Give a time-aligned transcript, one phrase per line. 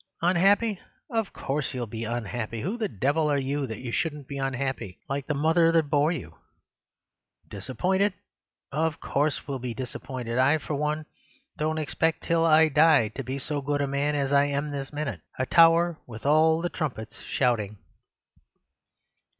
[0.23, 0.79] Unhappy!
[1.11, 2.61] of course you'll be unhappy.
[2.61, 6.11] Who the devil are you that you shouldn't be unhappy, like the mother that bore
[6.11, 6.39] you?
[7.47, 8.13] Disappointed!
[8.71, 10.39] of course we'll be disappointed.
[10.39, 11.05] I, for one,
[11.55, 14.71] don't expect till I die to be so good a man as I am at
[14.71, 17.77] this minute— a tower with all the trumpets shouting."